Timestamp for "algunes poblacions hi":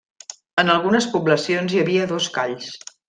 0.75-1.83